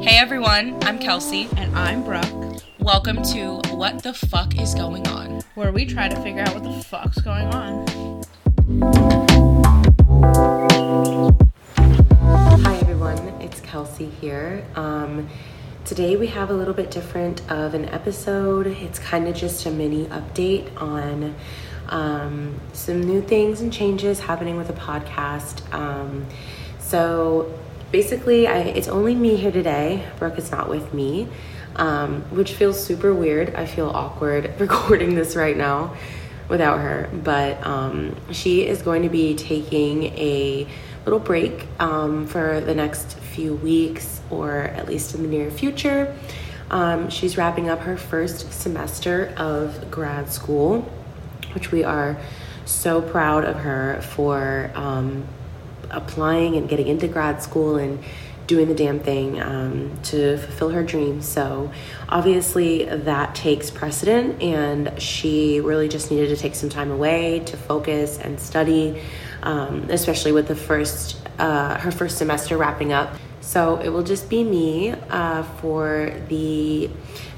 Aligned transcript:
Hey 0.00 0.16
everyone, 0.16 0.78
I'm 0.82 0.98
Kelsey. 0.98 1.48
And 1.56 1.76
I'm 1.76 2.04
Brooke, 2.04 2.62
Welcome 2.78 3.22
to 3.24 3.60
What 3.74 4.02
the 4.02 4.14
Fuck 4.14 4.58
is 4.60 4.74
Going 4.74 5.06
On? 5.08 5.40
where 5.54 5.72
we 5.72 5.84
try 5.84 6.08
to 6.08 6.16
figure 6.22 6.42
out 6.42 6.54
what 6.54 6.62
the 6.62 6.72
fuck's 6.84 7.20
going 7.20 7.46
on. 7.54 8.22
Hi 12.62 12.76
everyone, 12.78 13.18
it's 13.40 13.60
Kelsey 13.60 14.06
here. 14.20 14.64
Um, 14.76 15.28
today 15.84 16.16
we 16.16 16.28
have 16.28 16.50
a 16.50 16.54
little 16.54 16.74
bit 16.74 16.90
different 16.90 17.40
of 17.50 17.74
an 17.74 17.86
episode. 17.86 18.66
It's 18.66 18.98
kind 18.98 19.26
of 19.28 19.34
just 19.34 19.66
a 19.66 19.70
mini 19.70 20.06
update 20.06 20.70
on 20.80 21.34
um, 21.88 22.60
some 22.72 23.02
new 23.02 23.20
things 23.22 23.60
and 23.60 23.72
changes 23.72 24.20
happening 24.20 24.56
with 24.56 24.68
the 24.68 24.74
podcast. 24.74 25.72
Um, 25.74 26.26
so 26.78 27.52
basically, 27.90 28.46
I, 28.46 28.58
it's 28.58 28.88
only 28.88 29.14
me 29.14 29.36
here 29.36 29.52
today. 29.52 30.06
Brooke 30.18 30.38
is 30.38 30.50
not 30.50 30.68
with 30.68 30.92
me, 30.92 31.28
um, 31.76 32.22
which 32.30 32.54
feels 32.54 32.82
super 32.82 33.14
weird. 33.14 33.54
I 33.54 33.66
feel 33.66 33.88
awkward 33.88 34.52
recording 34.60 35.14
this 35.14 35.36
right 35.36 35.56
now 35.56 35.96
without 36.48 36.80
her, 36.80 37.10
but 37.12 37.64
um, 37.66 38.16
she 38.32 38.66
is 38.66 38.82
going 38.82 39.02
to 39.02 39.08
be 39.08 39.34
taking 39.34 40.04
a 40.04 40.66
little 41.04 41.20
break 41.20 41.66
um, 41.78 42.26
for 42.26 42.60
the 42.60 42.74
next 42.74 43.18
few 43.18 43.54
weeks, 43.54 44.20
or 44.30 44.52
at 44.60 44.88
least 44.88 45.14
in 45.14 45.22
the 45.22 45.28
near 45.28 45.50
future. 45.50 46.14
Um, 46.70 47.08
she's 47.08 47.36
wrapping 47.36 47.68
up 47.68 47.80
her 47.80 47.96
first 47.96 48.52
semester 48.52 49.32
of 49.36 49.90
grad 49.90 50.30
school, 50.30 50.82
which 51.52 51.72
we 51.72 51.84
are 51.84 52.18
so 52.66 53.00
proud 53.00 53.44
of 53.44 53.56
her 53.56 54.02
for 54.02 54.70
um, 54.74 55.26
applying 55.90 56.56
and 56.56 56.68
getting 56.68 56.86
into 56.86 57.08
grad 57.08 57.42
school 57.42 57.76
and 57.76 58.02
doing 58.46 58.66
the 58.66 58.74
damn 58.74 58.98
thing 58.98 59.40
um, 59.40 59.92
to 60.02 60.38
fulfill 60.38 60.70
her 60.70 60.82
dreams. 60.82 61.28
So, 61.28 61.70
obviously, 62.08 62.84
that 62.84 63.34
takes 63.34 63.70
precedent, 63.70 64.42
and 64.42 65.00
she 65.00 65.60
really 65.60 65.88
just 65.88 66.10
needed 66.10 66.28
to 66.30 66.36
take 66.36 66.54
some 66.54 66.70
time 66.70 66.90
away 66.90 67.40
to 67.40 67.56
focus 67.56 68.18
and 68.18 68.40
study, 68.40 69.02
um, 69.42 69.88
especially 69.90 70.32
with 70.32 70.48
the 70.48 70.56
first 70.56 71.20
uh, 71.38 71.78
her 71.78 71.92
first 71.92 72.18
semester 72.18 72.56
wrapping 72.56 72.92
up. 72.92 73.14
So, 73.48 73.76
it 73.76 73.88
will 73.88 74.02
just 74.02 74.28
be 74.28 74.44
me 74.44 74.90
uh, 74.90 75.42
for 75.42 76.12
the 76.28 76.90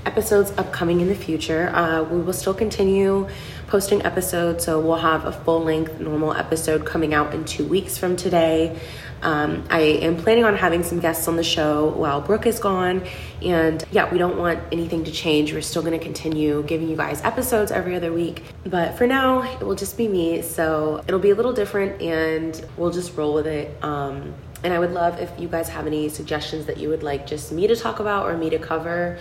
episodes 0.04 0.50
upcoming 0.58 1.00
in 1.00 1.06
the 1.06 1.14
future. 1.14 1.68
Uh, 1.68 2.02
we 2.02 2.20
will 2.20 2.32
still 2.32 2.52
continue 2.52 3.28
posting 3.68 4.02
episodes, 4.02 4.64
so 4.64 4.80
we'll 4.80 4.96
have 4.96 5.24
a 5.24 5.30
full 5.30 5.62
length 5.62 6.00
normal 6.00 6.32
episode 6.32 6.84
coming 6.84 7.14
out 7.14 7.32
in 7.32 7.44
two 7.44 7.64
weeks 7.64 7.96
from 7.96 8.16
today. 8.16 8.76
Um, 9.22 9.62
I 9.70 9.82
am 9.82 10.16
planning 10.16 10.44
on 10.44 10.56
having 10.56 10.82
some 10.82 10.98
guests 10.98 11.28
on 11.28 11.36
the 11.36 11.44
show 11.44 11.90
while 11.90 12.20
Brooke 12.20 12.46
is 12.46 12.58
gone. 12.58 13.06
And 13.40 13.84
yeah, 13.92 14.10
we 14.10 14.18
don't 14.18 14.36
want 14.36 14.58
anything 14.72 15.04
to 15.04 15.12
change. 15.12 15.52
We're 15.52 15.62
still 15.62 15.82
going 15.82 15.96
to 15.96 16.04
continue 16.04 16.64
giving 16.64 16.88
you 16.88 16.96
guys 16.96 17.22
episodes 17.22 17.70
every 17.70 17.94
other 17.94 18.12
week. 18.12 18.42
But 18.64 18.98
for 18.98 19.06
now, 19.06 19.42
it 19.42 19.60
will 19.60 19.76
just 19.76 19.96
be 19.96 20.08
me. 20.08 20.42
So 20.42 21.04
it'll 21.06 21.20
be 21.20 21.30
a 21.30 21.36
little 21.36 21.52
different 21.52 22.02
and 22.02 22.66
we'll 22.76 22.90
just 22.90 23.16
roll 23.16 23.32
with 23.34 23.46
it. 23.46 23.78
Um, 23.84 24.34
and 24.62 24.72
I 24.72 24.78
would 24.78 24.92
love 24.92 25.18
if 25.18 25.30
you 25.38 25.48
guys 25.48 25.68
have 25.68 25.86
any 25.86 26.08
suggestions 26.08 26.66
that 26.66 26.76
you 26.76 26.88
would 26.88 27.02
like 27.02 27.26
just 27.26 27.52
me 27.52 27.66
to 27.66 27.76
talk 27.76 28.00
about 28.00 28.26
or 28.26 28.36
me 28.36 28.50
to 28.50 28.58
cover. 28.58 29.18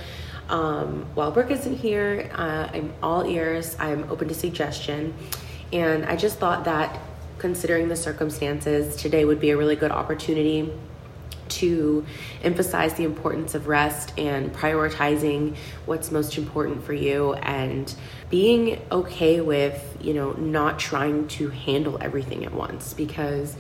Um, 0.49 1.05
while 1.13 1.31
Brooke 1.31 1.51
isn't 1.51 1.75
here, 1.75 2.29
uh, 2.33 2.69
I'm 2.73 2.93
all 3.01 3.25
ears. 3.25 3.77
I'm 3.79 4.09
open 4.11 4.27
to 4.27 4.33
suggestion. 4.33 5.13
And 5.71 6.05
I 6.05 6.15
just 6.15 6.39
thought 6.39 6.65
that 6.65 6.99
considering 7.37 7.87
the 7.87 7.95
circumstances, 7.95 8.95
today 8.95 9.23
would 9.23 9.39
be 9.39 9.51
a 9.51 9.57
really 9.57 9.75
good 9.75 9.91
opportunity 9.91 10.71
to 11.47 12.05
emphasize 12.43 12.93
the 12.93 13.03
importance 13.03 13.55
of 13.55 13.67
rest 13.67 14.13
and 14.17 14.53
prioritizing 14.53 15.55
what's 15.85 16.11
most 16.11 16.37
important 16.37 16.83
for 16.83 16.93
you 16.93 17.33
and 17.33 17.95
being 18.29 18.79
okay 18.91 19.41
with, 19.41 19.97
you 19.99 20.13
know, 20.13 20.31
not 20.33 20.77
trying 20.77 21.27
to 21.27 21.49
handle 21.49 21.97
everything 22.01 22.45
at 22.45 22.53
once 22.53 22.93
because 22.93 23.55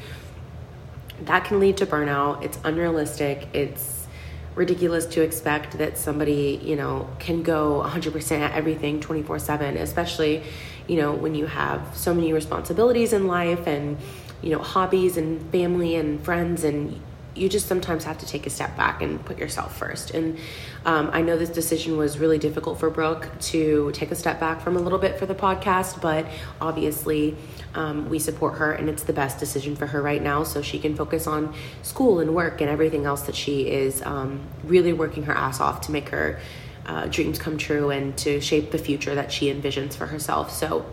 that 1.25 1.45
can 1.45 1.59
lead 1.59 1.77
to 1.77 1.85
burnout. 1.85 2.43
It's 2.43 2.59
unrealistic. 2.63 3.47
It's 3.53 4.07
ridiculous 4.55 5.05
to 5.05 5.21
expect 5.21 5.77
that 5.77 5.97
somebody, 5.97 6.59
you 6.63 6.75
know, 6.75 7.07
can 7.19 7.43
go 7.43 7.81
100% 7.81 8.41
at 8.41 8.51
everything 8.53 8.99
24/7, 8.99 9.77
especially, 9.77 10.43
you 10.87 10.97
know, 10.97 11.13
when 11.13 11.35
you 11.35 11.45
have 11.45 11.81
so 11.93 12.13
many 12.13 12.33
responsibilities 12.33 13.13
in 13.13 13.27
life 13.27 13.67
and, 13.67 13.97
you 14.41 14.49
know, 14.51 14.59
hobbies 14.59 15.17
and 15.17 15.41
family 15.51 15.95
and 15.95 16.21
friends 16.23 16.63
and 16.63 16.99
you 17.39 17.49
just 17.49 17.67
sometimes 17.67 18.03
have 18.03 18.17
to 18.19 18.25
take 18.25 18.45
a 18.45 18.49
step 18.49 18.75
back 18.75 19.01
and 19.01 19.23
put 19.25 19.37
yourself 19.37 19.77
first. 19.77 20.11
And 20.11 20.37
um, 20.85 21.09
I 21.13 21.21
know 21.21 21.37
this 21.37 21.49
decision 21.49 21.97
was 21.97 22.19
really 22.19 22.37
difficult 22.37 22.79
for 22.79 22.89
Brooke 22.89 23.29
to 23.39 23.91
take 23.93 24.11
a 24.11 24.15
step 24.15 24.39
back 24.39 24.61
from 24.61 24.75
a 24.75 24.79
little 24.79 24.99
bit 24.99 25.17
for 25.17 25.25
the 25.25 25.35
podcast, 25.35 26.01
but 26.01 26.25
obviously 26.61 27.35
um, 27.75 28.09
we 28.09 28.19
support 28.19 28.57
her 28.57 28.71
and 28.71 28.89
it's 28.89 29.03
the 29.03 29.13
best 29.13 29.39
decision 29.39 29.75
for 29.75 29.87
her 29.87 30.01
right 30.01 30.21
now 30.21 30.43
so 30.43 30.61
she 30.61 30.79
can 30.79 30.95
focus 30.95 31.27
on 31.27 31.53
school 31.81 32.19
and 32.19 32.35
work 32.35 32.61
and 32.61 32.69
everything 32.69 33.05
else 33.05 33.23
that 33.23 33.35
she 33.35 33.69
is 33.69 34.01
um, 34.03 34.41
really 34.63 34.93
working 34.93 35.23
her 35.23 35.33
ass 35.33 35.59
off 35.59 35.81
to 35.81 35.91
make 35.91 36.09
her 36.09 36.39
uh, 36.85 37.05
dreams 37.05 37.37
come 37.37 37.57
true 37.57 37.89
and 37.91 38.17
to 38.17 38.41
shape 38.41 38.71
the 38.71 38.77
future 38.77 39.13
that 39.15 39.31
she 39.31 39.53
envisions 39.53 39.93
for 39.93 40.07
herself. 40.07 40.51
So 40.51 40.85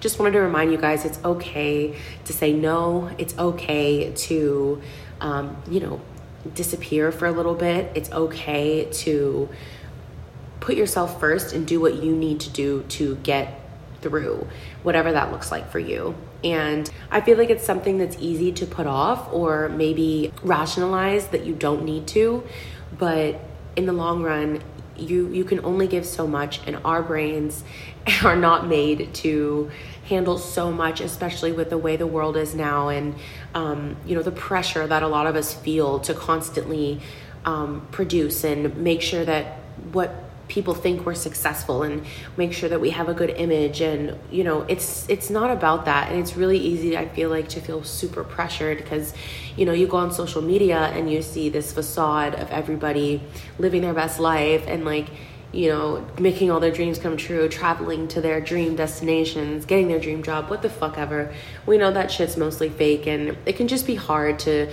just 0.00 0.18
wanted 0.18 0.32
to 0.32 0.40
remind 0.40 0.72
you 0.72 0.78
guys 0.78 1.04
it's 1.04 1.22
okay 1.24 1.96
to 2.24 2.32
say 2.32 2.52
no. 2.52 3.10
It's 3.18 3.36
okay 3.38 4.12
to, 4.12 4.82
um, 5.20 5.56
you 5.70 5.80
know, 5.80 6.00
disappear 6.54 7.12
for 7.12 7.26
a 7.26 7.32
little 7.32 7.54
bit. 7.54 7.90
It's 7.94 8.10
okay 8.12 8.84
to 8.84 9.48
put 10.60 10.76
yourself 10.76 11.20
first 11.20 11.52
and 11.52 11.66
do 11.66 11.80
what 11.80 12.02
you 12.02 12.14
need 12.14 12.40
to 12.40 12.50
do 12.50 12.82
to 12.88 13.16
get 13.16 13.60
through 14.00 14.46
whatever 14.82 15.12
that 15.12 15.32
looks 15.32 15.50
like 15.50 15.70
for 15.70 15.78
you. 15.78 16.14
And 16.44 16.90
I 17.10 17.20
feel 17.20 17.36
like 17.38 17.50
it's 17.50 17.64
something 17.64 17.98
that's 17.98 18.16
easy 18.20 18.52
to 18.52 18.66
put 18.66 18.86
off 18.86 19.32
or 19.32 19.68
maybe 19.68 20.32
rationalize 20.42 21.28
that 21.28 21.44
you 21.44 21.54
don't 21.54 21.84
need 21.84 22.06
to, 22.08 22.44
but 22.96 23.40
in 23.74 23.86
the 23.86 23.92
long 23.92 24.22
run, 24.22 24.62
you 24.98 25.28
you 25.28 25.44
can 25.44 25.64
only 25.64 25.86
give 25.86 26.06
so 26.06 26.26
much 26.26 26.60
and 26.66 26.78
our 26.84 27.02
brains 27.02 27.64
are 28.24 28.36
not 28.36 28.66
made 28.66 29.12
to 29.14 29.70
handle 30.08 30.38
so 30.38 30.70
much 30.70 31.00
especially 31.00 31.52
with 31.52 31.70
the 31.70 31.78
way 31.78 31.96
the 31.96 32.06
world 32.06 32.36
is 32.36 32.54
now. 32.54 32.88
And 32.88 33.14
um, 33.54 33.96
you 34.06 34.14
know 34.14 34.22
the 34.22 34.32
pressure 34.32 34.86
that 34.86 35.02
a 35.02 35.08
lot 35.08 35.26
of 35.26 35.36
us 35.36 35.54
feel 35.54 36.00
to 36.00 36.14
constantly 36.14 37.00
um, 37.44 37.86
produce 37.90 38.44
and 38.44 38.76
make 38.76 39.02
sure 39.02 39.24
that 39.24 39.58
what 39.92 40.25
people 40.48 40.74
think 40.74 41.04
we're 41.04 41.14
successful 41.14 41.82
and 41.82 42.04
make 42.36 42.52
sure 42.52 42.68
that 42.68 42.80
we 42.80 42.90
have 42.90 43.08
a 43.08 43.14
good 43.14 43.30
image. 43.30 43.80
And 43.80 44.18
you 44.30 44.44
know 44.44 44.62
it's 44.62 45.08
it's 45.08 45.30
not 45.30 45.50
about 45.50 45.84
that. 45.86 46.10
And 46.10 46.20
it's 46.20 46.36
really 46.36 46.58
easy 46.58 46.96
i 46.96 47.08
feel 47.08 47.30
like 47.30 47.48
to 47.48 47.60
feel 47.60 47.82
super 47.82 48.24
pressured 48.24 48.78
because 48.78 49.14
you 49.56 49.64
know 49.64 49.72
you 49.72 49.86
go 49.86 49.96
on 49.96 50.12
social 50.12 50.42
media 50.42 50.78
and 50.78 51.10
you 51.10 51.22
see 51.22 51.48
this 51.48 51.72
facade 51.72 52.34
of 52.34 52.50
everybody 52.50 53.22
living 53.58 53.82
their 53.82 53.94
best 53.94 54.20
life 54.20 54.64
and 54.66 54.84
like 54.84 55.08
you 55.52 55.68
know 55.68 56.04
making 56.18 56.50
all 56.50 56.60
their 56.60 56.70
dreams 56.70 56.98
come 56.98 57.16
true 57.16 57.48
traveling 57.48 58.08
to 58.08 58.20
their 58.20 58.40
dream 58.40 58.76
destinations 58.76 59.64
getting 59.64 59.88
their 59.88 60.00
dream 60.00 60.22
job 60.22 60.50
what 60.50 60.62
the 60.62 60.70
fuck 60.70 60.98
ever. 60.98 61.32
We 61.64 61.78
know 61.78 61.90
that 61.92 62.10
shit's 62.10 62.36
mostly 62.36 62.68
fake 62.68 63.06
and 63.06 63.36
it 63.46 63.56
can 63.56 63.68
just 63.68 63.86
be 63.86 63.94
hard 63.94 64.38
to 64.40 64.72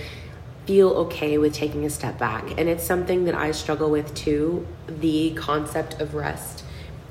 feel 0.66 0.90
okay 0.90 1.38
with 1.38 1.52
taking 1.52 1.84
a 1.84 1.90
step 1.90 2.18
back. 2.18 2.58
And 2.58 2.68
it's 2.68 2.84
something 2.84 3.24
that 3.24 3.34
I 3.34 3.52
struggle 3.52 3.90
with 3.90 4.14
too. 4.14 4.66
The 4.86 5.32
concept 5.34 6.00
of 6.00 6.14
rest 6.14 6.64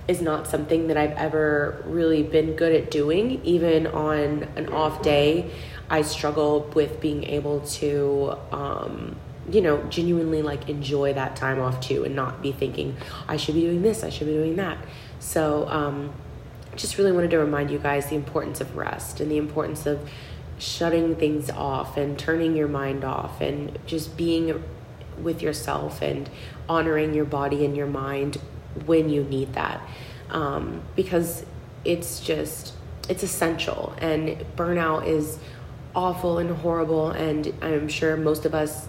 is 0.08 0.22
not 0.22 0.48
something 0.48 0.88
that 0.88 0.98
I've 0.98 1.12
ever 1.12 1.82
really 1.86 2.24
been 2.24 2.56
good 2.56 2.74
at 2.74 2.92
doing. 2.92 3.44
Even 3.46 3.88
on 3.88 4.44
an 4.56 4.70
off 4.70 5.02
day, 5.02 5.52
I 5.90 6.02
struggle 6.02 6.72
with 6.74 7.00
being 7.00 7.24
able 7.26 7.62
to, 7.62 8.36
um, 8.52 9.16
you 9.50 9.62
know, 9.62 9.84
genuinely 9.84 10.42
like 10.42 10.70
enjoy 10.70 11.14
that 11.14 11.36
time 11.36 11.62
off 11.62 11.80
too 11.80 12.04
and 12.04 12.16
not 12.16 12.42
be 12.42 12.52
thinking, 12.52 12.98
I 13.28 13.38
should 13.38 13.56
be 13.56 13.62
doing 13.62 13.82
this, 13.82 14.04
I 14.04 14.10
should 14.10 14.28
be 14.28 14.34
doing 14.34 14.56
that. 14.58 14.78
So, 15.20 15.68
um, 15.70 16.14
just 16.76 16.98
really 16.98 17.12
wanted 17.12 17.30
to 17.32 17.38
remind 17.38 17.70
you 17.70 17.78
guys 17.78 18.08
the 18.08 18.16
importance 18.16 18.60
of 18.60 18.76
rest 18.76 19.20
and 19.20 19.30
the 19.30 19.38
importance 19.38 19.86
of 19.86 20.10
shutting 20.64 21.16
things 21.16 21.50
off 21.50 21.98
and 21.98 22.18
turning 22.18 22.56
your 22.56 22.70
mind 22.70 23.04
off 23.04 23.42
and 23.42 23.78
just 23.86 24.16
being 24.16 24.64
with 25.22 25.42
yourself 25.42 26.02
and 26.02 26.30
honoring 26.70 27.14
your 27.14 27.26
body 27.26 27.66
and 27.66 27.76
your 27.76 27.88
mind 27.88 28.38
when 28.86 29.10
you 29.10 29.24
need 29.26 29.52
that 29.54 29.82
um, 30.30 30.82
because 30.96 31.46
it's 31.84 32.22
just 32.22 32.74
it's 33.10 33.24
essential 33.24 33.94
and 34.00 34.30
burnout 34.56 35.06
is 35.06 35.38
awful 35.94 36.40
and 36.40 36.50
horrible 36.50 37.12
and 37.12 37.54
i'm 37.62 37.90
sure 37.90 38.16
most 38.16 38.46
of 38.46 38.56
us 38.56 38.88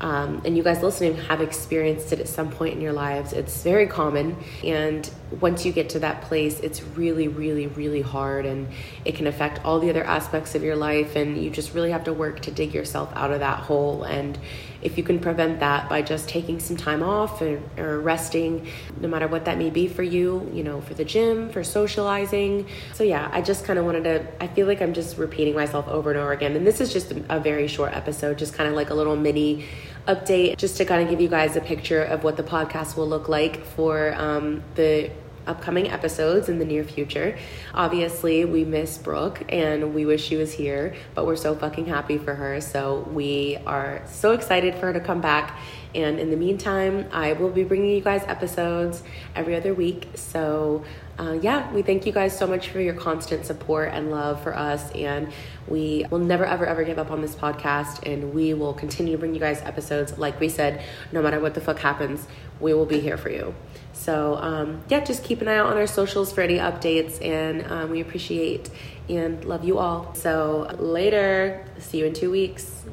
um, 0.00 0.42
and 0.44 0.56
you 0.56 0.62
guys 0.62 0.82
listening 0.82 1.16
have 1.16 1.40
experienced 1.40 2.12
it 2.12 2.20
at 2.20 2.28
some 2.28 2.50
point 2.50 2.74
in 2.74 2.80
your 2.80 2.92
lives. 2.92 3.32
It's 3.32 3.62
very 3.62 3.86
common. 3.86 4.36
And 4.62 5.10
once 5.40 5.66
you 5.66 5.72
get 5.72 5.90
to 5.90 5.98
that 5.98 6.22
place, 6.22 6.58
it's 6.60 6.82
really, 6.82 7.28
really, 7.28 7.66
really 7.66 8.00
hard 8.00 8.46
and 8.46 8.68
it 9.04 9.14
can 9.14 9.26
affect 9.26 9.64
all 9.64 9.78
the 9.78 9.90
other 9.90 10.04
aspects 10.04 10.54
of 10.54 10.62
your 10.62 10.76
life. 10.76 11.16
And 11.16 11.42
you 11.42 11.50
just 11.50 11.74
really 11.74 11.90
have 11.90 12.04
to 12.04 12.12
work 12.12 12.40
to 12.40 12.50
dig 12.50 12.72
yourself 12.72 13.12
out 13.14 13.30
of 13.30 13.40
that 13.40 13.60
hole. 13.60 14.04
And 14.04 14.38
if 14.80 14.96
you 14.96 15.04
can 15.04 15.18
prevent 15.18 15.60
that 15.60 15.88
by 15.88 16.02
just 16.02 16.28
taking 16.28 16.60
some 16.60 16.76
time 16.76 17.02
off 17.02 17.42
or, 17.42 17.60
or 17.76 18.00
resting, 18.00 18.68
no 19.00 19.08
matter 19.08 19.26
what 19.26 19.44
that 19.44 19.58
may 19.58 19.70
be 19.70 19.88
for 19.88 20.02
you, 20.02 20.48
you 20.54 20.62
know, 20.62 20.80
for 20.80 20.94
the 20.94 21.04
gym, 21.04 21.50
for 21.50 21.64
socializing. 21.64 22.66
So, 22.94 23.04
yeah, 23.04 23.28
I 23.32 23.42
just 23.42 23.64
kind 23.64 23.78
of 23.78 23.84
wanted 23.84 24.04
to, 24.04 24.26
I 24.42 24.46
feel 24.46 24.66
like 24.66 24.80
I'm 24.80 24.94
just 24.94 25.18
repeating 25.18 25.54
myself 25.54 25.88
over 25.88 26.10
and 26.10 26.18
over 26.18 26.32
again. 26.32 26.56
And 26.56 26.66
this 26.66 26.80
is 26.80 26.92
just 26.92 27.12
a 27.28 27.40
very 27.40 27.66
short 27.66 27.92
episode, 27.92 28.38
just 28.38 28.54
kind 28.54 28.68
of 28.68 28.74
like 28.76 28.90
a 28.90 28.94
little 28.94 29.16
mini 29.16 29.66
update 30.08 30.56
just 30.56 30.76
to 30.78 30.84
kind 30.84 31.02
of 31.02 31.10
give 31.10 31.20
you 31.20 31.28
guys 31.28 31.54
a 31.54 31.60
picture 31.60 32.02
of 32.02 32.24
what 32.24 32.36
the 32.36 32.42
podcast 32.42 32.96
will 32.96 33.08
look 33.08 33.28
like 33.28 33.64
for 33.64 34.14
um, 34.14 34.62
the 34.74 35.10
upcoming 35.46 35.88
episodes 35.88 36.48
in 36.48 36.58
the 36.58 36.64
near 36.64 36.84
future. 36.84 37.36
Obviously, 37.74 38.44
we 38.44 38.64
miss 38.64 38.98
Brooke 38.98 39.42
and 39.48 39.94
we 39.94 40.04
wish 40.06 40.24
she 40.24 40.36
was 40.36 40.52
here, 40.52 40.94
but 41.14 41.26
we're 41.26 41.36
so 41.36 41.54
fucking 41.54 41.86
happy 41.86 42.18
for 42.18 42.34
her. 42.34 42.60
So 42.60 43.08
we 43.12 43.58
are 43.66 44.02
so 44.06 44.32
excited 44.32 44.74
for 44.74 44.86
her 44.86 44.92
to 44.92 45.00
come 45.00 45.20
back. 45.20 45.58
And 45.94 46.18
in 46.18 46.30
the 46.30 46.36
meantime, 46.36 47.08
I 47.12 47.32
will 47.32 47.50
be 47.50 47.64
bringing 47.64 47.90
you 47.90 48.00
guys 48.00 48.22
episodes 48.26 49.02
every 49.34 49.56
other 49.56 49.74
week. 49.74 50.08
So 50.14 50.84
uh, 51.18 51.32
yeah, 51.42 51.72
we 51.72 51.82
thank 51.82 52.06
you 52.06 52.12
guys 52.12 52.36
so 52.36 52.46
much 52.46 52.68
for 52.68 52.80
your 52.80 52.94
constant 52.94 53.44
support 53.44 53.90
and 53.92 54.10
love 54.10 54.40
for 54.40 54.56
us. 54.56 54.90
And 54.92 55.32
we 55.66 56.06
will 56.10 56.20
never, 56.20 56.44
ever, 56.44 56.64
ever 56.64 56.84
give 56.84 56.98
up 56.98 57.10
on 57.10 57.20
this 57.20 57.34
podcast. 57.34 58.06
And 58.06 58.32
we 58.32 58.54
will 58.54 58.72
continue 58.72 59.12
to 59.12 59.18
bring 59.18 59.34
you 59.34 59.40
guys 59.40 59.60
episodes. 59.62 60.16
Like 60.16 60.38
we 60.38 60.48
said, 60.48 60.82
no 61.10 61.20
matter 61.20 61.40
what 61.40 61.54
the 61.54 61.60
fuck 61.60 61.80
happens, 61.80 62.26
we 62.60 62.72
will 62.72 62.86
be 62.86 63.00
here 63.00 63.16
for 63.16 63.30
you. 63.30 63.54
So, 63.92 64.36
um, 64.36 64.82
yeah, 64.88 65.00
just 65.00 65.24
keep 65.24 65.40
an 65.40 65.48
eye 65.48 65.56
out 65.56 65.66
on 65.66 65.76
our 65.76 65.88
socials 65.88 66.32
for 66.32 66.42
any 66.42 66.58
updates. 66.58 67.24
And 67.24 67.66
um, 67.70 67.90
we 67.90 68.00
appreciate 68.00 68.70
and 69.08 69.44
love 69.44 69.64
you 69.64 69.78
all. 69.78 70.14
So, 70.14 70.76
later. 70.78 71.66
See 71.78 71.98
you 71.98 72.06
in 72.06 72.12
two 72.12 72.30
weeks. 72.30 72.84